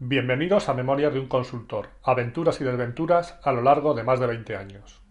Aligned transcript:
Bienvenidos 0.00 0.68
a 0.68 0.74
Memorias 0.74 1.12
de 1.12 1.18
un 1.18 1.26
consultor, 1.26 1.88
aventuras 2.04 2.60
y 2.60 2.64
desventuras 2.64 3.34
a 3.42 3.50
lo 3.50 3.62
largo 3.62 3.94
de 3.94 4.04
más 4.04 4.20
de 4.20 4.28
20 4.28 4.56
años. 4.56 5.02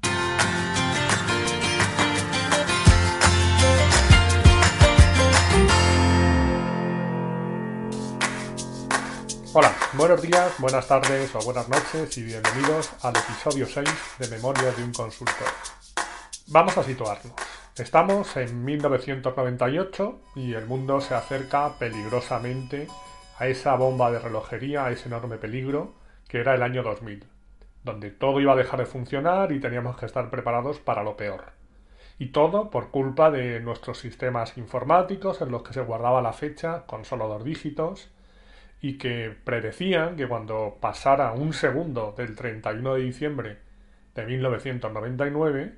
Hola, 9.51 9.73
buenos 9.97 10.21
días, 10.21 10.53
buenas 10.57 10.87
tardes 10.87 11.35
o 11.35 11.39
buenas 11.39 11.67
noches 11.67 12.17
y 12.17 12.23
bienvenidos 12.23 12.93
al 13.03 13.13
episodio 13.17 13.65
6 13.65 13.89
de 14.19 14.29
Memorias 14.29 14.77
de 14.77 14.85
un 14.85 14.93
consultor. 14.93 15.49
Vamos 16.47 16.77
a 16.77 16.83
situarnos. 16.83 17.33
Estamos 17.75 18.37
en 18.37 18.63
1998 18.63 20.21
y 20.37 20.53
el 20.53 20.65
mundo 20.65 21.01
se 21.01 21.13
acerca 21.13 21.77
peligrosamente 21.77 22.87
a 23.37 23.47
esa 23.47 23.75
bomba 23.75 24.11
de 24.11 24.19
relojería, 24.19 24.85
a 24.85 24.91
ese 24.91 25.07
enorme 25.07 25.37
peligro 25.37 25.93
que 26.27 26.39
era 26.39 26.55
el 26.55 26.63
año 26.63 26.83
2000, 26.83 27.23
donde 27.83 28.11
todo 28.11 28.41
iba 28.41 28.53
a 28.53 28.57
dejar 28.57 28.79
de 28.79 28.85
funcionar 28.85 29.51
y 29.51 29.59
teníamos 29.59 29.97
que 29.97 30.05
estar 30.05 30.29
preparados 30.29 30.79
para 30.79 31.03
lo 31.03 31.15
peor. 31.15 31.53
Y 32.19 32.27
todo 32.29 32.69
por 32.69 32.89
culpa 32.89 33.29
de 33.31 33.59
nuestros 33.59 33.99
sistemas 33.99 34.57
informáticos 34.57 35.41
en 35.41 35.51
los 35.51 35.63
que 35.63 35.73
se 35.73 35.81
guardaba 35.81 36.21
la 36.21 36.33
fecha 36.33 36.85
con 36.87 37.05
solo 37.05 37.27
dos 37.27 37.43
dígitos 37.43 38.09
y 38.81 38.97
que 38.97 39.35
predecían 39.43 40.15
que 40.15 40.27
cuando 40.27 40.77
pasara 40.81 41.31
un 41.31 41.53
segundo 41.53 42.13
del 42.17 42.35
31 42.35 42.95
de 42.95 43.01
diciembre 43.01 43.57
de 44.15 44.25
1999 44.25 45.75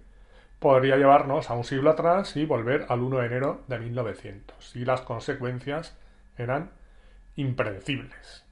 podría 0.59 0.97
llevarnos 0.97 1.49
a 1.49 1.53
un 1.53 1.63
siglo 1.63 1.91
atrás 1.91 2.35
y 2.35 2.45
volver 2.45 2.85
al 2.89 3.01
1 3.01 3.19
de 3.19 3.25
enero 3.25 3.61
de 3.67 3.79
1900. 3.79 4.75
Y 4.75 4.85
las 4.85 5.01
consecuencias 5.01 5.97
eran 6.37 6.71
impredecibles. 7.39 8.45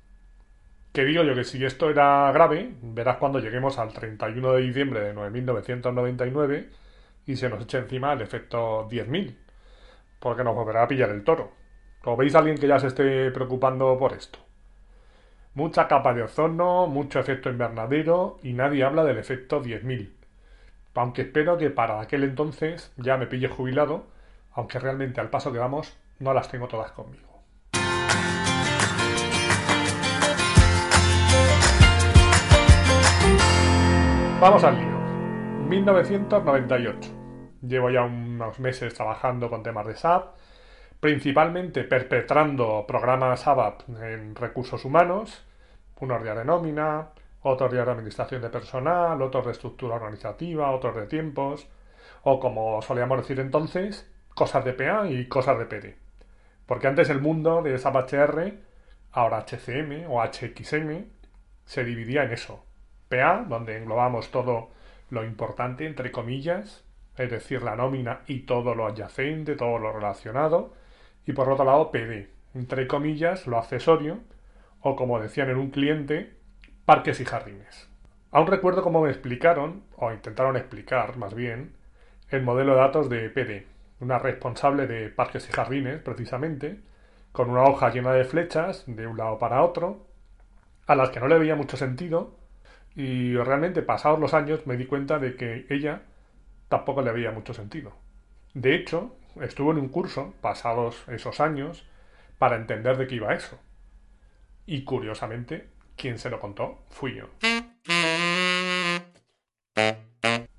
Que 0.94 1.06
digo 1.06 1.24
yo 1.24 1.36
que 1.36 1.44
si 1.44 1.64
esto 1.64 1.90
era 1.90 2.32
grave, 2.32 2.72
verás 2.82 3.18
cuando 3.18 3.40
lleguemos 3.40 3.78
al 3.78 3.94
31 3.94 4.54
de 4.54 4.62
diciembre 4.62 5.02
de 5.02 5.30
1999 5.30 6.70
y 7.26 7.36
se 7.36 7.50
nos 7.50 7.64
eche 7.64 7.80
encima 7.80 8.14
el 8.14 8.22
efecto 8.22 8.88
10.000, 8.90 9.36
porque 10.20 10.44
nos 10.44 10.56
volverá 10.56 10.84
a 10.84 10.88
pillar 10.88 11.10
el 11.10 11.24
toro. 11.24 11.52
¿O 12.04 12.16
veis 12.16 12.36
a 12.36 12.40
alguien 12.40 12.58
que 12.58 12.68
ya 12.68 12.80
se 12.80 12.88
esté 12.88 13.32
preocupando 13.32 13.98
por 13.98 14.14
esto? 14.14 14.40
Mucha 15.54 15.88
capa 15.88 16.14
de 16.14 16.24
ozono, 16.24 16.88
mucho 16.88 17.20
efecto 17.20 17.50
invernadero 17.50 18.40
y 18.44 18.54
nadie 18.54 18.84
habla 18.84 19.04
del 19.04 19.18
efecto 19.18 19.62
10.000 19.62 20.18
aunque 21.00 21.24
espero 21.24 21.58
que 21.58 21.70
para 21.70 22.02
aquel 22.02 22.24
entonces 22.24 22.92
ya 22.98 23.18
me 23.18 23.28
pille 23.28 23.48
jubilado, 23.48 24.08
aunque 24.54 24.80
realmente 24.80 25.22
al 25.22 25.30
paso 25.30 25.52
que 25.52 25.60
vamos 25.60 25.96
no 26.20 26.34
las 26.34 26.50
tengo 26.50 26.68
todas 26.68 26.92
conmigo. 26.92 27.27
Vamos 34.40 34.64
al 34.64 34.78
lío. 34.78 35.00
1998. 35.68 37.10
Llevo 37.64 37.90
ya 37.90 38.04
unos 38.04 38.60
meses 38.60 38.94
trabajando 38.94 39.50
con 39.50 39.64
temas 39.64 39.88
de 39.88 39.96
SAP, 39.96 40.36
principalmente 41.00 41.84
perpetrando 41.84 42.86
programas 42.88 43.48
ABAP 43.48 43.90
en 44.00 44.36
recursos 44.36 44.86
humanos, 44.86 45.44
unos 46.00 46.22
días 46.22 46.38
de 46.38 46.46
nómina, 46.46 47.08
otros 47.42 47.72
de 47.72 47.82
administración 47.82 48.44
de 48.44 48.52
personal, 48.52 49.20
otros 49.24 49.48
de 49.48 49.54
estructura 49.54 49.96
organizativa, 49.96 50.70
otros 50.70 50.96
de 50.96 51.08
tiempos, 51.08 51.68
o 52.22 52.40
como 52.40 52.80
solíamos 52.84 53.18
decir 53.18 53.40
entonces, 53.40 54.08
cosas 54.36 54.64
de 54.64 54.74
PA 54.74 55.08
y 55.08 55.28
cosas 55.28 55.58
de 55.58 55.66
PD. 55.66 55.98
Porque 56.68 56.86
antes 56.86 57.10
el 57.10 57.22
mundo 57.22 57.64
de 57.64 57.76
SAP 57.80 57.96
HR, 57.96 58.54
ahora 59.14 59.40
HCM 59.40 60.06
o 60.08 60.22
HXM, 60.22 61.06
se 61.66 61.84
dividía 61.84 62.24
en 62.24 62.34
eso. 62.34 62.67
PA, 63.10 63.46
donde 63.48 63.78
englobamos 63.78 64.32
todo 64.32 64.70
lo 65.10 65.24
importante, 65.24 65.86
entre 65.86 66.12
comillas, 66.12 66.84
es 67.18 67.32
decir, 67.32 67.64
la 67.64 67.76
nómina 67.76 68.22
y 68.28 68.42
todo 68.42 68.76
lo 68.76 68.88
adyacente, 68.88 69.56
todo 69.56 69.80
lo 69.80 69.92
relacionado, 69.92 70.74
y 71.26 71.34
por 71.34 71.50
otro 71.50 71.66
lado 71.66 71.92
PD, 71.92 72.30
entre 72.54 72.88
comillas, 72.88 73.48
lo 73.48 73.58
accesorio, 73.58 74.20
o 74.82 74.96
como 74.96 75.20
decían 75.20 75.50
en 75.50 75.58
un 75.58 75.72
cliente, 75.72 76.34
parques 76.86 77.20
y 77.20 77.26
jardines. 77.26 77.90
Aún 78.32 78.48
recuerdo 78.48 78.84
cómo 78.84 79.02
me 79.02 79.10
explicaron, 79.10 79.84
o 79.96 80.12
intentaron 80.12 80.58
explicar 80.58 81.18
más 81.18 81.34
bien, 81.34 81.76
el 82.30 82.44
modelo 82.44 82.74
de 82.74 82.80
datos 82.80 83.10
de 83.10 83.30
PD, 83.30 83.66
una 84.00 84.20
responsable 84.20 84.86
de 84.86 85.10
parques 85.10 85.50
y 85.50 85.54
jardines, 85.54 86.02
precisamente, 86.02 86.80
con 87.32 87.50
una 87.50 87.64
hoja 87.64 87.90
llena 87.90 88.14
de 88.14 88.26
flechas 88.26 88.84
de 88.88 89.08
un 89.08 89.18
lado 89.18 89.40
para 89.40 89.64
otro, 89.64 90.06
a 90.86 90.96
las 90.96 91.10
que 91.10 91.20
no 91.20 91.28
le 91.28 91.40
veía 91.40 91.56
mucho 91.56 91.78
sentido, 91.78 92.37
y 92.98 93.36
realmente 93.38 93.84
pasados 93.84 94.20
los 94.20 94.34
años 94.34 94.66
me 94.66 94.76
di 94.76 94.88
cuenta 94.88 95.20
de 95.20 95.36
que 95.36 95.68
ella 95.70 96.02
tampoco 96.68 97.04
le 97.04 97.12
veía 97.12 97.30
mucho 97.30 97.54
sentido. 97.54 97.94
De 98.56 98.74
hecho, 98.74 99.16
estuvo 99.40 99.72
en 99.72 99.78
un 99.78 99.90
curso, 99.90 100.34
pasados 100.42 101.08
esos 101.08 101.40
años, 101.40 101.88
para 102.40 102.56
entender 102.56 102.98
de 102.98 103.06
qué 103.06 103.16
iba 103.16 103.36
eso. 103.36 103.60
Y 104.66 104.84
curiosamente, 104.84 105.70
quien 105.96 106.18
se 106.18 106.32
lo 106.32 106.40
contó 106.40 106.86
fui 106.90 107.14
yo. 107.14 107.30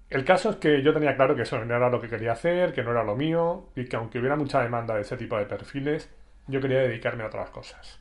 El 0.09 0.25
caso 0.25 0.51
es 0.51 0.57
que 0.57 0.81
yo 0.85 0.95
tenía 0.95 1.17
claro 1.17 1.35
que 1.35 1.43
eso 1.43 1.63
no 1.65 1.75
era 1.75 1.91
lo 1.91 2.01
que 2.01 2.09
quería 2.09 2.33
hacer, 2.33 2.73
que 2.73 2.85
no 2.85 2.93
era 2.93 3.03
lo 3.03 3.17
mío, 3.17 3.73
y 3.75 3.87
que 3.87 3.97
aunque 3.97 4.21
hubiera 4.21 4.37
mucha 4.37 4.63
demanda 4.63 4.95
de 4.95 5.01
ese 5.01 5.17
tipo 5.17 5.37
de 5.37 5.47
perfiles, 5.47 6.09
yo 6.47 6.61
quería 6.61 6.83
dedicarme 6.83 7.25
a 7.25 7.27
otras 7.27 7.51
cosas. 7.51 8.01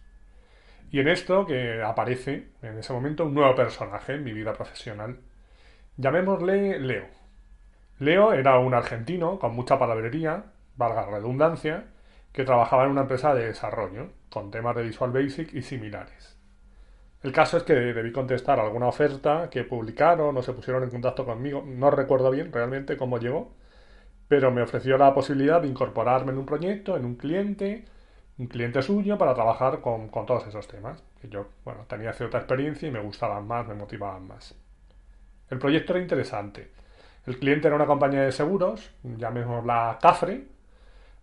Y 0.90 1.00
en 1.00 1.08
esto 1.10 1.46
que 1.46 1.82
aparece, 1.84 2.50
en 2.62 2.78
ese 2.78 2.94
momento, 2.94 3.26
un 3.26 3.34
nuevo 3.34 3.56
personaje 3.56 4.14
en 4.14 4.24
mi 4.24 4.34
vida 4.34 4.54
profesional. 4.54 5.20
Llamémosle 5.98 6.80
Leo. 6.80 7.06
Leo 8.00 8.34
era 8.34 8.60
un 8.60 8.74
argentino 8.74 9.40
con 9.40 9.56
mucha 9.56 9.78
palabrería, 9.80 10.46
valga 10.76 11.06
redundancia, 11.06 11.88
que 12.32 12.46
trabajaba 12.46 12.86
en 12.86 12.92
una 12.92 13.02
empresa 13.02 13.34
de 13.34 13.48
desarrollo, 13.48 14.10
con 14.30 14.52
temas 14.52 14.76
de 14.76 14.84
Visual 14.84 15.12
Basic 15.12 15.54
y 15.54 15.62
similares. 15.62 16.38
El 17.24 17.32
caso 17.32 17.58
es 17.58 17.64
que 17.64 17.74
debí 17.74 18.12
contestar 18.12 18.60
alguna 18.60 18.88
oferta 18.88 19.50
que 19.50 19.64
publicaron 19.64 20.38
o 20.38 20.44
se 20.44 20.54
pusieron 20.54 20.84
en 20.84 20.92
contacto 20.92 21.26
conmigo. 21.26 21.64
No 21.66 21.90
recuerdo 21.90 22.30
bien 22.30 22.54
realmente 22.54 22.96
cómo 22.96 23.18
llegó, 23.18 23.54
pero 24.28 24.52
me 24.52 24.62
ofreció 24.62 24.98
la 24.98 25.14
posibilidad 25.14 25.62
de 25.62 25.68
incorporarme 25.68 26.32
en 26.32 26.38
un 26.38 26.46
proyecto, 26.46 26.96
en 26.96 27.06
un 27.06 27.16
cliente, 27.16 27.86
un 28.38 28.48
cliente 28.48 28.82
suyo 28.82 29.18
para 29.18 29.34
trabajar 29.34 29.82
con, 29.82 30.10
todos 30.12 30.48
esos 30.48 30.68
temas. 30.68 31.04
Que 31.22 31.30
yo, 31.30 31.48
bueno, 31.66 31.86
tenía 31.88 32.14
cierta 32.14 32.38
experiencia 32.38 32.88
y 32.88 32.92
me 32.92 33.00
gustaban 33.00 33.48
más, 33.48 33.68
me 33.68 33.74
motivaban 33.74 34.28
más. 34.28 34.56
El 35.50 35.60
proyecto 35.60 35.94
era 35.94 36.02
interesante. 36.02 36.72
El 37.26 37.40
cliente 37.40 37.68
era 37.68 37.76
una 37.76 37.86
compañía 37.86 38.22
de 38.22 38.32
seguros, 38.32 38.92
llamémosla 39.04 39.98
Cafre, 40.02 40.44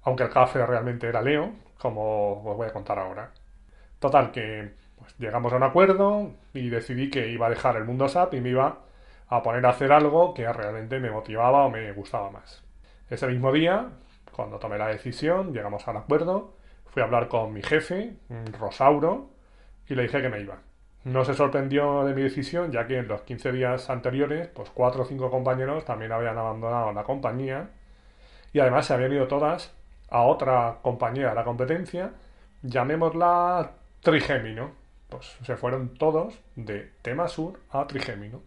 aunque 0.03 0.25
el 0.25 0.31
Cafre 0.31 0.67
realmente 0.67 1.09
era 1.09 1.23
Leo, 1.23 1.53
como 1.79 2.43
os 2.43 2.57
voy 2.57 2.69
a 2.69 2.73
contar 2.73 2.99
ahora. 2.99 3.31
Total, 3.99 4.31
que 4.31 4.75
pues 4.99 5.15
llegamos 5.19 5.53
a 5.53 5.57
un 5.57 5.63
acuerdo 5.63 6.33
y 6.53 6.69
decidí 6.69 7.11
que 7.11 7.29
iba 7.29 7.47
a 7.47 7.51
dejar 7.51 7.77
el 7.77 7.85
mundo 7.85 8.09
SAP 8.09 8.35
y 8.35 8.41
me 8.41 8.51
iba 8.51 8.81
a 9.29 9.43
poner 9.43 9.65
a 9.65 9.71
hacer 9.71 9.93
algo 9.93 10.35
que 10.35 10.51
realmente 10.53 10.99
me 11.01 11.11
motivaba 11.11 11.65
o 11.65 11.71
me 11.71 11.93
gustaba 11.93 12.31
más. 12.31 12.63
Ese 13.09 13.27
mismo 13.27 13.53
día, 13.53 13.89
cuando 14.33 14.59
tomé 14.59 14.79
la 14.79 14.89
decisión, 14.89 15.53
llegamos 15.53 15.87
al 15.89 15.97
acuerdo, 15.97 16.55
fui 16.95 17.03
a 17.03 17.07
hablar 17.07 17.27
con 17.27 17.53
mi 17.53 17.61
jefe, 17.61 18.15
Rosauro, 18.57 19.29
y 19.89 19.97
le 19.97 20.03
dije 20.03 20.23
que 20.23 20.29
me 20.29 20.41
iba. 20.41 20.59
No 21.03 21.25
se 21.25 21.35
sorprendió 21.35 22.05
de 22.05 22.15
mi 22.15 22.23
decisión, 22.23 22.71
ya 22.71 22.87
que 22.87 22.99
en 22.99 23.09
los 23.09 23.23
15 23.23 23.51
días 23.51 23.91
anteriores, 23.91 24.47
pues 24.47 24.71
cuatro 24.71 25.03
o 25.03 25.05
cinco 25.05 25.29
compañeros 25.29 25.85
también 25.85 26.13
habían 26.13 26.39
abandonado 26.39 26.93
la 26.93 27.03
compañía 27.03 27.71
y 28.53 28.61
además 28.61 28.87
se 28.87 28.95
habían 28.95 29.13
ido 29.13 29.27
todas 29.27 29.75
a 30.09 30.23
otra 30.23 30.79
compañía 30.83 31.31
de 31.31 31.35
la 31.35 31.43
competencia, 31.43 32.13
llamémosla 32.63 33.73
Trigémino, 34.01 34.71
pues 35.09 35.37
se 35.43 35.57
fueron 35.57 35.95
todos 35.95 36.39
de 36.55 36.93
Tema 37.03 37.27
Sur 37.27 37.59
a 37.71 37.89
Trigémino. 37.89 38.41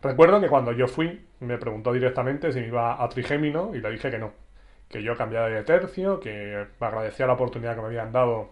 Recuerdo 0.00 0.40
que 0.40 0.48
cuando 0.48 0.70
yo 0.70 0.86
fui, 0.86 1.26
me 1.40 1.58
preguntó 1.58 1.92
directamente 1.92 2.52
si 2.52 2.60
me 2.60 2.68
iba 2.68 3.02
a 3.02 3.08
Trigémino 3.08 3.74
y 3.74 3.80
le 3.80 3.90
dije 3.90 4.12
que 4.12 4.18
no, 4.18 4.32
que 4.88 5.02
yo 5.02 5.16
cambiaba 5.16 5.48
de 5.48 5.62
tercio, 5.64 6.18
que 6.18 6.66
agradecía 6.80 7.26
la 7.26 7.34
oportunidad 7.34 7.74
que 7.74 7.82
me 7.82 7.88
habían 7.88 8.12
dado 8.12 8.50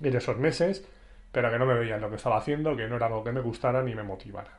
en 0.00 0.16
esos 0.16 0.36
meses, 0.36 0.86
pero 1.30 1.50
que 1.50 1.58
no 1.58 1.66
me 1.66 1.74
veía 1.74 1.96
en 1.96 2.00
lo 2.00 2.10
que 2.10 2.16
estaba 2.16 2.38
haciendo, 2.38 2.76
que 2.76 2.88
no 2.88 2.96
era 2.96 3.06
algo 3.06 3.24
que 3.24 3.32
me 3.32 3.40
gustara 3.40 3.82
ni 3.82 3.94
me 3.94 4.02
motivara. 4.02 4.58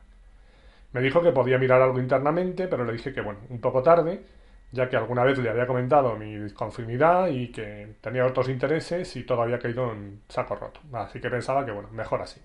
Me 0.92 1.00
dijo 1.00 1.20
que 1.20 1.32
podía 1.32 1.58
mirar 1.58 1.82
algo 1.82 1.98
internamente, 1.98 2.68
pero 2.68 2.84
le 2.84 2.92
dije 2.92 3.12
que 3.12 3.20
bueno, 3.20 3.40
un 3.50 3.60
poco 3.60 3.82
tarde, 3.82 4.22
ya 4.70 4.88
que 4.88 4.96
alguna 4.96 5.24
vez 5.24 5.38
le 5.38 5.50
había 5.50 5.66
comentado 5.66 6.16
mi 6.16 6.36
disconformidad 6.36 7.28
y 7.28 7.48
que 7.52 7.96
tenía 8.00 8.26
otros 8.26 8.48
intereses 8.48 9.14
y 9.16 9.24
todo 9.24 9.42
había 9.42 9.58
caído 9.58 9.92
en 9.92 10.22
saco 10.28 10.56
roto. 10.56 10.80
Así 10.92 11.20
que 11.20 11.30
pensaba 11.30 11.64
que, 11.64 11.72
bueno, 11.72 11.88
mejor 11.92 12.22
así. 12.22 12.40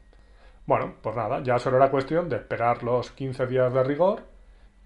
Bueno, 0.65 0.93
pues 1.01 1.15
nada, 1.15 1.41
ya 1.41 1.57
solo 1.57 1.77
era 1.77 1.89
cuestión 1.89 2.29
de 2.29 2.37
esperar 2.37 2.83
los 2.83 3.11
15 3.11 3.47
días 3.47 3.73
de 3.73 3.83
rigor 3.83 4.23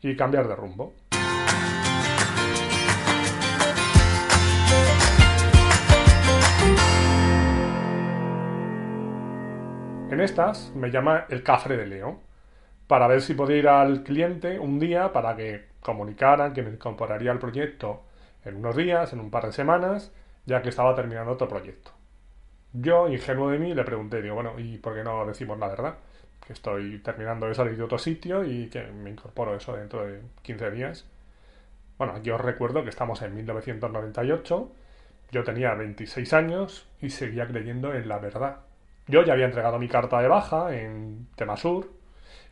y 0.01 0.15
cambiar 0.15 0.47
de 0.47 0.55
rumbo. 0.55 0.93
En 10.13 10.21
estas 10.21 10.71
me 10.75 10.91
llama 10.91 11.25
el 11.29 11.41
cafre 11.41 11.75
de 11.75 11.87
Leo 11.87 12.19
para 12.85 13.07
ver 13.07 13.19
si 13.19 13.33
podía 13.33 13.57
ir 13.57 13.67
al 13.67 14.03
cliente 14.03 14.59
un 14.59 14.77
día 14.77 15.11
para 15.11 15.35
que 15.35 15.69
comunicaran 15.79 16.53
que 16.53 16.61
me 16.61 16.69
incorporaría 16.69 17.31
al 17.31 17.39
proyecto 17.39 18.03
en 18.45 18.57
unos 18.57 18.75
días, 18.75 19.11
en 19.11 19.19
un 19.19 19.31
par 19.31 19.47
de 19.47 19.51
semanas, 19.51 20.13
ya 20.45 20.61
que 20.61 20.69
estaba 20.69 20.93
terminando 20.93 21.31
otro 21.31 21.47
proyecto. 21.47 21.93
Yo, 22.73 23.09
ingenuo 23.09 23.49
de 23.49 23.57
mí, 23.57 23.73
le 23.73 23.83
pregunté, 23.83 24.21
digo, 24.21 24.35
bueno, 24.35 24.53
¿y 24.59 24.77
por 24.77 24.93
qué 24.93 25.03
no 25.03 25.25
decimos 25.25 25.57
la 25.57 25.69
verdad? 25.69 25.95
Que 26.45 26.53
estoy 26.53 26.99
terminando 26.99 27.47
de 27.47 27.55
salir 27.55 27.75
de 27.75 27.81
otro 27.81 27.97
sitio 27.97 28.43
y 28.43 28.69
que 28.69 28.83
me 28.83 29.09
incorporo 29.09 29.55
eso 29.55 29.75
dentro 29.75 30.05
de 30.05 30.21
15 30.43 30.69
días. 30.69 31.07
Bueno, 31.97 32.21
yo 32.21 32.37
recuerdo 32.37 32.83
que 32.83 32.91
estamos 32.91 33.19
en 33.23 33.33
1998, 33.33 34.71
yo 35.31 35.43
tenía 35.43 35.73
26 35.73 36.33
años 36.33 36.87
y 37.01 37.09
seguía 37.09 37.47
creyendo 37.47 37.95
en 37.95 38.07
la 38.07 38.19
verdad. 38.19 38.57
Yo 39.07 39.23
ya 39.23 39.33
había 39.33 39.45
entregado 39.45 39.79
mi 39.79 39.87
carta 39.87 40.21
de 40.21 40.27
baja 40.27 40.75
en 40.75 41.27
Temasur 41.35 41.91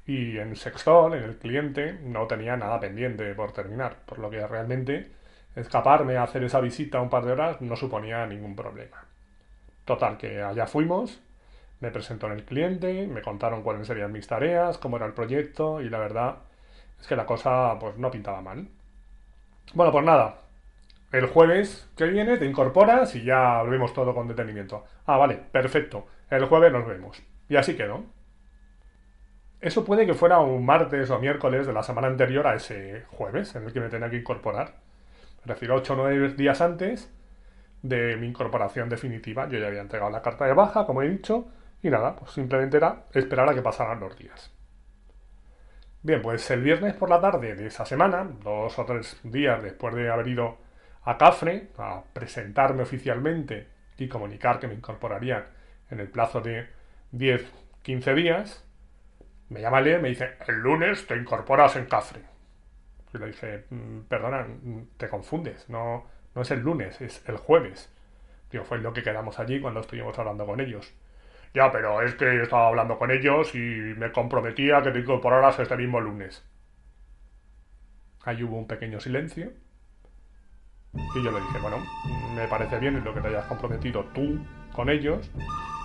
y 0.05 0.37
en 0.37 0.55
Sextol, 0.55 1.13
en 1.13 1.23
el 1.23 1.37
cliente, 1.37 1.93
no 2.03 2.27
tenía 2.27 2.57
nada 2.57 2.79
pendiente 2.79 3.33
por 3.35 3.53
terminar, 3.53 3.97
por 4.05 4.19
lo 4.19 4.29
que 4.29 4.45
realmente 4.45 5.11
escaparme 5.55 6.17
a 6.17 6.23
hacer 6.23 6.43
esa 6.43 6.59
visita 6.61 7.01
un 7.01 7.09
par 7.09 7.25
de 7.25 7.33
horas 7.33 7.61
no 7.61 7.75
suponía 7.75 8.25
ningún 8.25 8.55
problema. 8.55 9.05
Total, 9.85 10.17
que 10.17 10.41
allá 10.41 10.67
fuimos, 10.67 11.21
me 11.79 11.91
presentó 11.91 12.27
en 12.27 12.33
el 12.33 12.45
cliente, 12.45 13.07
me 13.07 13.21
contaron 13.21 13.63
cuáles 13.63 13.87
serían 13.87 14.11
mis 14.11 14.27
tareas, 14.27 14.77
cómo 14.77 14.97
era 14.97 15.05
el 15.05 15.13
proyecto 15.13 15.81
y 15.81 15.89
la 15.89 15.99
verdad 15.99 16.37
es 16.99 17.07
que 17.07 17.15
la 17.15 17.25
cosa 17.25 17.77
pues 17.79 17.97
no 17.97 18.11
pintaba 18.11 18.41
mal. 18.41 18.67
Bueno, 19.73 19.91
pues 19.91 20.05
nada, 20.05 20.41
el 21.11 21.25
jueves 21.27 21.89
que 21.97 22.05
viene 22.05 22.37
te 22.37 22.45
incorporas 22.45 23.15
y 23.15 23.23
ya 23.23 23.61
vemos 23.63 23.93
todo 23.93 24.13
con 24.13 24.27
detenimiento. 24.27 24.85
Ah, 25.05 25.17
vale, 25.17 25.37
perfecto, 25.51 26.07
el 26.29 26.45
jueves 26.45 26.71
nos 26.71 26.87
vemos. 26.87 27.21
Y 27.49 27.57
así 27.57 27.75
quedó. 27.75 28.05
Eso 29.59 29.85
puede 29.85 30.05
que 30.05 30.13
fuera 30.13 30.39
un 30.39 30.65
martes 30.65 31.09
o 31.11 31.19
miércoles 31.19 31.67
de 31.67 31.73
la 31.73 31.83
semana 31.83 32.07
anterior 32.07 32.47
a 32.47 32.55
ese 32.55 33.05
jueves 33.11 33.55
en 33.55 33.65
el 33.65 33.73
que 33.73 33.79
me 33.79 33.89
tenía 33.89 34.09
que 34.09 34.17
incorporar. 34.17 34.75
Es 35.41 35.45
decir, 35.45 35.71
8 35.71 35.93
o 35.93 35.95
9 35.97 36.33
días 36.33 36.61
antes 36.61 37.11
de 37.81 38.15
mi 38.17 38.27
incorporación 38.27 38.89
definitiva. 38.89 39.47
Yo 39.49 39.59
ya 39.59 39.67
había 39.67 39.81
entregado 39.81 40.11
la 40.11 40.21
carta 40.21 40.45
de 40.45 40.53
baja, 40.53 40.85
como 40.85 41.01
he 41.01 41.09
dicho, 41.09 41.47
y 41.83 41.89
nada, 41.89 42.15
pues 42.15 42.31
simplemente 42.31 42.77
era 42.77 43.03
esperar 43.13 43.49
a 43.49 43.53
que 43.53 43.61
pasaran 43.61 43.99
los 43.99 44.17
días. 44.17 44.51
Bien, 46.03 46.21
pues 46.21 46.49
el 46.49 46.63
viernes 46.63 46.95
por 46.95 47.09
la 47.09 47.21
tarde 47.21 47.55
de 47.55 47.67
esa 47.67 47.85
semana, 47.85 48.27
dos 48.43 48.79
o 48.79 48.85
tres 48.85 49.19
días 49.23 49.61
después 49.61 49.93
de 49.93 50.09
haber 50.09 50.27
ido 50.27 50.57
a 51.03 51.17
Cafre 51.17 51.69
a 51.77 52.03
presentarme 52.13 52.83
oficialmente 52.83 53.67
y 53.97 54.07
comunicar 54.07 54.59
que 54.59 54.67
me 54.67 54.73
incorporarían 54.73 55.45
en 55.89 55.99
el 55.99 56.09
plazo 56.09 56.41
de 56.41 56.67
10-15 57.13 58.15
días, 58.15 58.65
me 59.49 59.61
llama 59.61 59.81
Leo 59.81 59.99
y 59.99 60.01
me 60.01 60.09
dice, 60.09 60.35
el 60.47 60.55
lunes 60.55 61.05
te 61.05 61.15
incorporas 61.15 61.75
en 61.75 61.85
Cafre. 61.85 62.21
Y 63.13 63.17
le 63.17 63.27
dije, 63.27 63.65
mm, 63.69 64.01
perdona, 64.07 64.43
mm, 64.43 64.97
te 64.97 65.09
confundes, 65.09 65.69
no, 65.69 66.05
no 66.33 66.41
es 66.41 66.51
el 66.51 66.61
lunes, 66.61 67.01
es 67.01 67.27
el 67.27 67.37
jueves. 67.37 67.93
Digo, 68.51 68.63
fue 68.63 68.79
lo 68.79 68.93
que 68.93 69.03
quedamos 69.03 69.39
allí 69.39 69.59
cuando 69.59 69.81
estuvimos 69.81 70.17
hablando 70.17 70.45
con 70.45 70.59
ellos. 70.59 70.93
Ya, 71.53 71.71
pero 71.71 72.01
es 72.01 72.15
que 72.15 72.41
estaba 72.41 72.67
hablando 72.67 72.97
con 72.97 73.11
ellos 73.11 73.53
y 73.55 73.57
me 73.59 74.11
comprometía 74.11 74.81
que 74.81 74.91
te 74.91 74.99
incorporaras 74.99 75.59
este 75.59 75.75
mismo 75.75 75.99
lunes. 75.99 76.45
Ahí 78.23 78.43
hubo 78.43 78.57
un 78.57 78.67
pequeño 78.67 78.99
silencio. 78.99 79.51
Y 80.93 81.23
yo 81.23 81.31
le 81.31 81.39
dije, 81.39 81.59
bueno, 81.61 81.77
me 82.35 82.47
parece 82.47 82.79
bien 82.79 83.01
lo 83.03 83.13
que 83.13 83.21
te 83.21 83.27
hayas 83.29 83.45
comprometido 83.45 84.05
tú 84.13 84.39
con 84.73 84.89
ellos, 84.89 85.29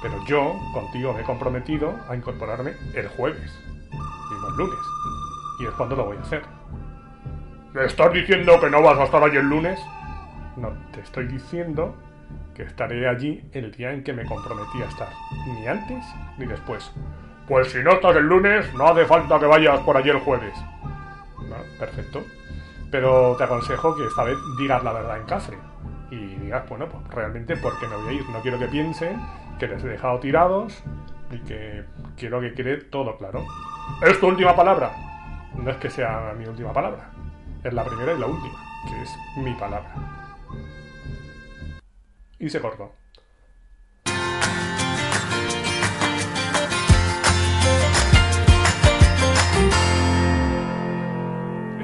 pero 0.03 0.25
yo 0.26 0.55
contigo 0.73 1.12
me 1.12 1.20
he 1.20 1.25
comprometido 1.25 1.94
a 2.08 2.17
incorporarme 2.17 2.75
el 2.94 3.08
jueves, 3.08 3.50
y 3.93 4.41
no 4.41 4.49
el 4.49 4.56
lunes. 4.56 4.79
Y 5.61 5.67
es 5.67 5.70
cuando 5.73 5.97
lo 5.97 6.06
voy 6.06 6.17
a 6.17 6.20
hacer. 6.20 6.43
¿Me 7.73 7.85
estás 7.85 8.12
diciendo 8.12 8.58
que 8.61 8.70
no 8.70 8.82
vas 8.82 8.99
a 8.99 9.05
estar 9.05 9.23
allí 9.23 9.37
el 9.37 9.49
lunes? 9.49 9.79
No, 10.56 10.73
te 10.93 11.00
estoy 11.00 11.26
diciendo 11.26 11.94
que 12.55 12.62
estaré 12.62 13.06
allí 13.09 13.44
el 13.52 13.70
día 13.73 13.93
en 13.93 14.02
que 14.02 14.12
me 14.12 14.25
comprometí 14.25 14.82
a 14.82 14.87
estar, 14.87 15.09
ni 15.47 15.67
antes 15.67 16.05
ni 16.38 16.47
después. 16.47 16.91
Pues 17.47 17.70
si 17.70 17.79
no 17.79 17.93
estás 17.93 18.17
el 18.17 18.25
lunes, 18.25 18.73
no 18.75 18.87
hace 18.87 19.05
falta 19.05 19.38
que 19.38 19.47
vayas 19.47 19.79
por 19.81 19.97
allí 19.97 20.11
el 20.11 20.19
jueves. 20.19 20.55
perfecto. 21.79 22.25
Pero 22.96 23.37
te 23.37 23.44
aconsejo 23.44 23.94
que 23.94 24.06
esta 24.06 24.25
vez 24.25 24.38
digas 24.58 24.82
la 24.82 24.94
verdad 24.94 25.19
en 25.19 25.26
Cafre. 25.26 25.58
Y 26.10 26.16
digas, 26.16 26.66
bueno, 26.66 26.88
pues 26.88 27.06
realmente 27.08 27.54
por 27.58 27.78
qué 27.78 27.87
me 27.87 27.94
voy 27.94 28.08
a 28.08 28.12
ir. 28.12 28.26
No 28.31 28.40
quiero 28.40 28.58
que 28.58 28.69
piensen 28.69 29.20
que 29.58 29.69
les 29.69 29.84
he 29.84 29.88
dejado 29.88 30.19
tirados 30.19 30.82
y 31.31 31.38
que 31.40 31.84
quiero 32.16 32.40
que 32.40 32.54
quede 32.54 32.78
todo 32.78 33.19
claro. 33.19 33.44
¿Es 34.00 34.19
tu 34.19 34.28
última 34.28 34.56
palabra? 34.56 34.93
No 35.54 35.70
es 35.70 35.76
que 35.76 35.90
sea 35.90 36.32
mi 36.38 36.46
última 36.46 36.72
palabra. 36.72 37.10
Es 37.62 37.75
la 37.75 37.84
primera 37.84 38.14
y 38.14 38.19
la 38.19 38.28
última, 38.28 38.64
que 38.88 39.02
es 39.02 39.14
mi 39.44 39.52
palabra 39.52 39.92
y 42.38 42.49
se 42.49 42.60
cortó. 42.60 42.92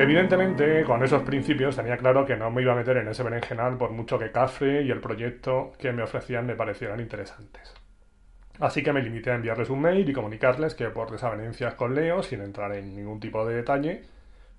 Evidentemente, 0.02 0.82
con 0.82 1.04
esos 1.04 1.22
principios 1.22 1.76
tenía 1.76 1.96
claro 1.96 2.26
que 2.26 2.34
no 2.34 2.50
me 2.50 2.60
iba 2.60 2.72
a 2.72 2.76
meter 2.76 2.96
en 2.96 3.06
ese 3.06 3.22
berenjenal 3.22 3.78
por 3.78 3.92
mucho 3.92 4.18
que 4.18 4.32
Cafre 4.32 4.82
y 4.82 4.90
el 4.90 5.00
proyecto 5.00 5.70
que 5.78 5.92
me 5.92 6.02
ofrecían 6.02 6.44
me 6.44 6.56
parecieran 6.56 6.98
interesantes. 6.98 7.72
Así 8.58 8.82
que 8.82 8.92
me 8.92 9.00
limité 9.00 9.30
a 9.30 9.36
enviarles 9.36 9.70
un 9.70 9.80
mail 9.80 10.08
y 10.08 10.12
comunicarles 10.12 10.74
que 10.74 10.88
por 10.88 11.12
desavenencias 11.12 11.74
con 11.74 11.94
Leo, 11.94 12.24
sin 12.24 12.40
entrar 12.40 12.74
en 12.74 12.96
ningún 12.96 13.20
tipo 13.20 13.46
de 13.46 13.54
detalle, 13.54 14.02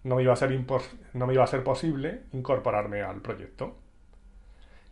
no 0.06 0.16
me 0.16 0.24
iba 0.24 0.31
a 0.31 1.48
ser, 1.48 1.63
posible 1.66 2.22
incorporarme 2.31 3.01
al 3.01 3.19
proyecto. 3.19 3.75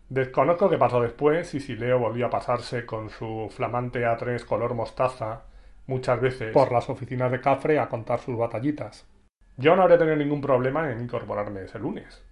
Desconozco 0.09 0.69
qué 0.69 0.77
pasó 0.77 1.01
después 1.01 1.53
y 1.53 1.62
si 1.62 1.77
Leo 1.77 1.98
volvió 1.98 2.25
a 2.25 2.30
pasarse 2.30 2.86
con 2.86 3.09
su 3.09 3.50
flamante 3.56 4.06
A3 4.06 4.44
color 4.44 4.74
mostaza 4.74 5.44
muchas 5.88 6.19
veces 6.19 6.51
por 6.51 6.74
las 6.74 6.89
oficinas 6.89 7.31
de 7.31 7.39
Cafre 7.39 7.80
a 7.80 7.88
contar 7.88 8.19
sus 8.19 8.38
batallitas. 8.38 9.07
Yo 9.57 9.75
no 9.75 9.83
habría 9.83 9.98
tenido 9.98 10.15
ningún 10.15 10.42
problema 10.42 10.92
en 10.92 11.01
incorporarme 11.01 11.63
ese 11.63 11.80
lunes, 11.80 12.24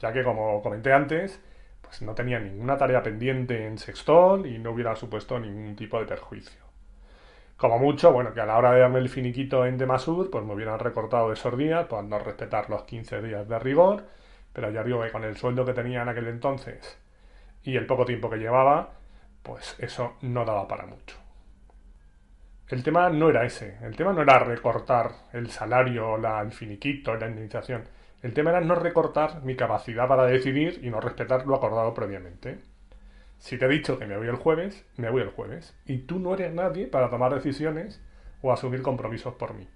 ya 0.00 0.12
que 0.12 0.24
como 0.24 0.62
comenté 0.62 0.92
antes, 0.92 1.40
pues 1.80 2.02
no 2.02 2.14
tenía 2.14 2.38
ninguna 2.40 2.78
tarea 2.78 3.02
pendiente 3.02 3.66
en 3.66 3.78
Sextol 3.78 4.46
y 4.46 4.58
no 4.58 4.72
hubiera 4.72 4.96
supuesto 4.96 5.38
ningún 5.38 5.76
tipo 5.76 5.98
de 6.00 6.06
perjuicio. 6.06 6.62
Como 7.56 7.78
mucho, 7.78 8.12
bueno, 8.12 8.34
que 8.34 8.40
a 8.40 8.46
la 8.46 8.56
hora 8.58 8.72
de 8.72 8.80
darme 8.80 8.98
el 8.98 9.08
finiquito 9.08 9.64
en 9.66 9.78
Demasur, 9.78 10.30
pues 10.30 10.44
me 10.44 10.54
hubieran 10.54 10.80
recortado 10.80 11.32
esos 11.32 11.56
días 11.56 11.86
por 11.86 12.02
no 12.02 12.18
respetar 12.18 12.68
los 12.68 12.82
15 12.82 13.22
días 13.22 13.48
de 13.48 13.58
rigor, 13.58 14.04
pero 14.52 14.70
ya 14.70 14.82
digo 14.82 15.02
que 15.02 15.12
con 15.12 15.24
el 15.24 15.36
sueldo 15.36 15.64
que 15.64 15.74
tenía 15.74 16.02
en 16.02 16.08
aquel 16.08 16.28
entonces 16.28 16.98
y 17.62 17.76
el 17.76 17.86
poco 17.86 18.04
tiempo 18.04 18.28
que 18.30 18.38
llevaba, 18.38 18.94
pues 19.42 19.76
eso 19.78 20.16
no 20.22 20.44
daba 20.44 20.66
para 20.66 20.86
mucho. 20.86 21.21
El 22.72 22.82
tema 22.82 23.10
no 23.10 23.28
era 23.28 23.44
ese, 23.44 23.76
el 23.82 23.94
tema 23.96 24.14
no 24.14 24.22
era 24.22 24.38
recortar 24.38 25.10
el 25.34 25.50
salario, 25.50 26.16
la, 26.16 26.40
el 26.40 26.48
la 27.04 27.28
indemnización. 27.28 27.84
El 28.22 28.32
tema 28.32 28.48
era 28.48 28.62
no 28.62 28.74
recortar 28.74 29.42
mi 29.42 29.56
capacidad 29.56 30.08
para 30.08 30.24
decidir 30.24 30.80
y 30.82 30.88
no 30.88 30.98
respetar 30.98 31.46
lo 31.46 31.54
acordado 31.54 31.92
previamente. 31.92 32.60
Si 33.36 33.58
te 33.58 33.66
he 33.66 33.68
dicho 33.68 33.98
que 33.98 34.06
me 34.06 34.16
voy 34.16 34.26
el 34.28 34.36
jueves, 34.36 34.86
me 34.96 35.10
voy 35.10 35.20
el 35.20 35.28
jueves. 35.28 35.76
Y 35.84 35.98
tú 35.98 36.18
no 36.18 36.32
eres 36.32 36.54
nadie 36.54 36.86
para 36.86 37.10
tomar 37.10 37.34
decisiones 37.34 38.00
o 38.40 38.50
asumir 38.50 38.80
compromisos 38.80 39.34
por 39.34 39.52
mí. 39.52 39.68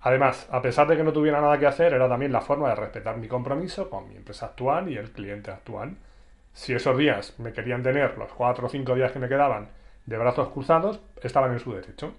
Además, 0.00 0.48
a 0.50 0.62
pesar 0.62 0.86
de 0.86 0.96
que 0.96 1.04
no 1.04 1.12
tuviera 1.12 1.42
nada 1.42 1.58
que 1.58 1.66
hacer, 1.66 1.92
era 1.92 2.08
también 2.08 2.32
la 2.32 2.40
forma 2.40 2.70
de 2.70 2.76
respetar 2.76 3.18
mi 3.18 3.28
compromiso 3.28 3.90
con 3.90 4.08
mi 4.08 4.16
empresa 4.16 4.46
actual 4.46 4.88
y 4.88 4.96
el 4.96 5.10
cliente 5.10 5.50
actual 5.50 5.98
si 6.54 6.72
esos 6.72 6.96
días 6.96 7.38
me 7.38 7.52
querían 7.52 7.82
tener, 7.82 8.16
los 8.16 8.32
cuatro 8.32 8.68
o 8.68 8.70
cinco 8.70 8.94
días 8.94 9.12
que 9.12 9.18
me 9.18 9.28
quedaban, 9.28 9.68
de 10.06 10.16
brazos 10.16 10.48
cruzados, 10.48 11.00
estaban 11.22 11.52
en 11.52 11.58
su 11.58 11.72
derecho. 11.72 12.14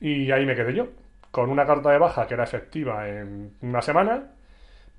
Y 0.00 0.30
ahí 0.30 0.46
me 0.46 0.54
quedé 0.54 0.74
yo, 0.74 0.88
con 1.30 1.50
una 1.50 1.66
carta 1.66 1.90
de 1.90 1.98
baja 1.98 2.26
que 2.26 2.34
era 2.34 2.44
efectiva 2.44 3.08
en 3.08 3.56
una 3.60 3.82
semana, 3.82 4.32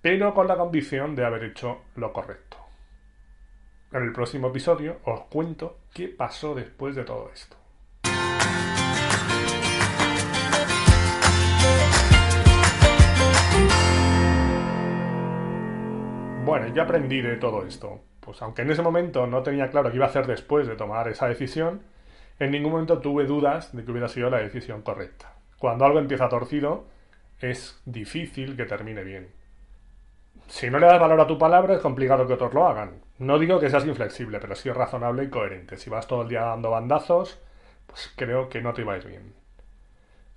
pero 0.01 0.33
con 0.33 0.47
la 0.47 0.57
condición 0.57 1.15
de 1.15 1.25
haber 1.25 1.45
hecho 1.45 1.83
lo 1.95 2.11
correcto. 2.13 2.57
En 3.91 4.03
el 4.03 4.11
próximo 4.11 4.49
episodio 4.49 4.99
os 5.05 5.21
cuento 5.21 5.79
qué 5.93 6.09
pasó 6.09 6.53
después 6.53 6.95
de 6.95 7.05
todo 7.05 7.31
esto. 7.33 7.55
Bueno, 16.45 16.67
ya 16.75 16.83
aprendí 16.83 17.21
de 17.21 17.37
todo 17.37 17.65
esto. 17.65 18.01
Pues 18.25 18.41
aunque 18.41 18.63
en 18.63 18.71
ese 18.71 18.81
momento 18.81 19.27
no 19.27 19.43
tenía 19.43 19.69
claro 19.69 19.91
qué 19.91 19.97
iba 19.97 20.07
a 20.07 20.09
hacer 20.09 20.25
después 20.25 20.67
de 20.67 20.75
tomar 20.75 21.07
esa 21.07 21.27
decisión, 21.27 21.83
en 22.39 22.51
ningún 22.51 22.71
momento 22.71 22.97
tuve 22.97 23.25
dudas 23.25 23.73
de 23.75 23.85
que 23.85 23.91
hubiera 23.91 24.09
sido 24.09 24.31
la 24.31 24.39
decisión 24.39 24.81
correcta. 24.81 25.33
Cuando 25.59 25.85
algo 25.85 25.99
empieza 25.99 26.27
torcido, 26.27 26.85
es 27.39 27.79
difícil 27.85 28.57
que 28.57 28.65
termine 28.65 29.03
bien. 29.03 29.29
Si 30.47 30.69
no 30.69 30.79
le 30.79 30.87
das 30.87 30.99
valor 30.99 31.21
a 31.21 31.27
tu 31.27 31.37
palabra, 31.37 31.75
es 31.75 31.81
complicado 31.81 32.27
que 32.27 32.33
otros 32.33 32.53
lo 32.53 32.67
hagan. 32.67 33.01
No 33.19 33.39
digo 33.39 33.59
que 33.59 33.69
seas 33.69 33.85
inflexible, 33.85 34.39
pero 34.39 34.55
sí 34.55 34.71
razonable 34.71 35.23
y 35.23 35.29
coherente. 35.29 35.77
Si 35.77 35.89
vas 35.89 36.07
todo 36.07 36.23
el 36.23 36.29
día 36.29 36.41
dando 36.41 36.71
bandazos, 36.71 37.39
pues 37.85 38.11
creo 38.15 38.49
que 38.49 38.61
no 38.61 38.73
te 38.73 38.83
vais 38.83 39.05
bien. 39.05 39.33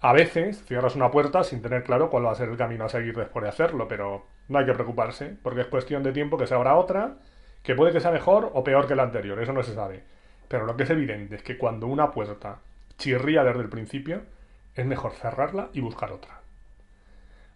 A 0.00 0.12
veces 0.12 0.62
cierras 0.64 0.94
una 0.94 1.10
puerta 1.10 1.42
sin 1.42 1.60
tener 1.60 1.82
claro 1.82 2.08
cuál 2.10 2.26
va 2.26 2.32
a 2.32 2.36
ser 2.36 2.48
el 2.48 2.56
camino 2.56 2.84
a 2.84 2.88
seguir 2.88 3.16
después 3.16 3.42
de 3.42 3.48
hacerlo, 3.48 3.88
pero 3.88 4.26
no 4.48 4.58
hay 4.58 4.66
que 4.66 4.74
preocuparse, 4.74 5.36
porque 5.42 5.62
es 5.62 5.66
cuestión 5.66 6.02
de 6.02 6.12
tiempo 6.12 6.38
que 6.38 6.46
se 6.46 6.54
abra 6.54 6.76
otra, 6.76 7.16
que 7.62 7.74
puede 7.74 7.92
que 7.92 8.00
sea 8.00 8.10
mejor 8.10 8.50
o 8.54 8.64
peor 8.64 8.86
que 8.86 8.94
la 8.94 9.02
anterior, 9.02 9.40
eso 9.40 9.52
no 9.52 9.62
se 9.62 9.74
sabe. 9.74 10.02
Pero 10.48 10.64
lo 10.66 10.76
que 10.76 10.84
es 10.84 10.90
evidente 10.90 11.36
es 11.36 11.42
que 11.42 11.58
cuando 11.58 11.86
una 11.86 12.10
puerta 12.10 12.60
chirría 12.96 13.44
desde 13.44 13.60
el 13.60 13.68
principio, 13.68 14.22
es 14.74 14.86
mejor 14.86 15.12
cerrarla 15.12 15.70
y 15.72 15.80
buscar 15.80 16.12
otra. 16.12 16.40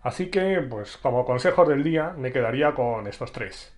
Así 0.02 0.30
que, 0.30 0.60
pues 0.68 0.96
como 0.96 1.24
consejos 1.24 1.68
del 1.68 1.84
día, 1.84 2.14
me 2.16 2.32
quedaría 2.32 2.74
con 2.74 3.06
estos 3.06 3.32
tres. 3.32 3.76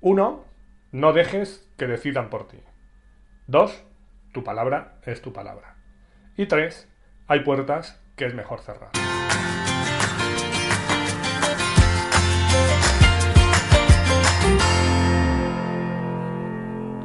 Uno, 0.00 0.44
no 0.90 1.12
dejes 1.12 1.70
que 1.76 1.86
decidan 1.86 2.30
por 2.30 2.48
ti. 2.48 2.58
Dos, 3.46 3.84
tu 4.32 4.42
palabra 4.42 4.98
es 5.04 5.20
tu 5.20 5.32
palabra. 5.32 5.76
Y 6.36 6.46
tres, 6.46 6.88
hay 7.26 7.40
puertas 7.40 8.02
que 8.16 8.24
es 8.24 8.34
mejor 8.34 8.60
cerrar. 8.60 9.11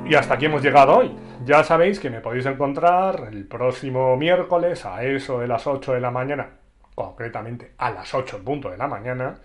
Y 0.10 0.16
hasta 0.16 0.36
aquí 0.36 0.46
hemos 0.46 0.62
llegado 0.62 0.98
hoy. 0.98 1.14
Ya 1.44 1.66
sabéis 1.66 2.00
que 2.00 2.10
me 2.10 2.22
podéis 2.22 2.46
encontrar 2.46 3.28
el 3.30 3.46
próximo 3.46 4.16
miércoles 4.16 4.86
a 4.86 5.04
eso 5.04 5.40
de 5.40 5.48
las 5.48 5.68
8 5.68 5.94
de 5.94 6.00
la 6.00 6.12
mañana, 6.12 6.48
concretamente 6.96 7.74
a 7.78 7.92
las 7.92 8.14
8 8.14 8.38
en 8.38 8.44
punto 8.46 8.70
de 8.70 8.78
la 8.78 8.88
mañana, 8.88 9.36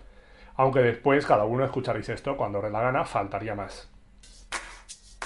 aunque 0.55 0.79
después 0.79 1.25
cada 1.25 1.43
uno 1.43 1.65
escucharéis 1.65 2.07
esto 2.07 2.37
cuando 2.37 2.59
os 2.59 2.63
dé 2.63 2.69
la 2.69 2.81
gana, 2.81 3.03
faltaría 3.03 3.55
más. 3.55 3.89